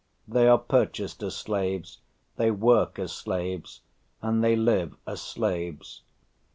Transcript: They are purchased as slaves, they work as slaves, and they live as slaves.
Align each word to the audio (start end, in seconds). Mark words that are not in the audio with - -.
They 0.27 0.47
are 0.47 0.57
purchased 0.57 1.21
as 1.21 1.35
slaves, 1.35 1.99
they 2.35 2.49
work 2.49 2.97
as 2.97 3.11
slaves, 3.11 3.81
and 4.19 4.43
they 4.43 4.55
live 4.55 4.95
as 5.05 5.21
slaves. 5.21 6.01